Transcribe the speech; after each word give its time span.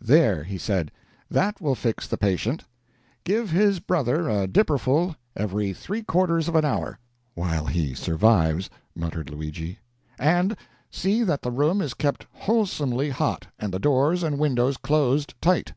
"There," 0.00 0.42
he 0.42 0.58
said, 0.58 0.90
"that 1.30 1.60
will 1.60 1.76
fix 1.76 2.08
the 2.08 2.16
patient; 2.18 2.64
give 3.22 3.50
his 3.52 3.78
brother 3.78 4.28
a 4.28 4.48
dipperful 4.48 5.14
every 5.36 5.72
three 5.72 6.02
quarters 6.02 6.48
of 6.48 6.56
an 6.56 6.64
hour 6.64 6.98
""while 7.36 7.66
he 7.66 7.94
survives," 7.94 8.68
muttered 8.96 9.30
Luigi" 9.30 9.78
and 10.38 10.56
see 10.90 11.22
that 11.22 11.42
the 11.42 11.52
room 11.52 11.80
is 11.80 11.94
kept 11.94 12.26
wholesomely 12.32 13.10
hot, 13.10 13.46
and 13.60 13.72
the 13.72 13.78
doors 13.78 14.24
and 14.24 14.40
windows 14.40 14.76
closed 14.76 15.34
tight. 15.40 15.72